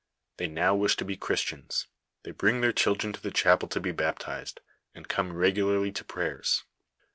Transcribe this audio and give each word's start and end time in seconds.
They 0.37 0.47
now 0.47 0.73
wish 0.73 0.95
to 0.95 1.05
be 1.05 1.15
Christians; 1.15 1.85
they 2.23 2.31
bring 2.31 2.61
their 2.61 2.71
children 2.73 3.13
to 3.13 3.21
the 3.21 3.29
chapel 3.29 3.67
to 3.69 3.79
be 3.79 3.91
baptized, 3.91 4.59
and 4.95 5.07
come 5.07 5.31
regu 5.33 5.57
larly 5.65 5.93
to 5.93 6.03
prayere. 6.03 6.41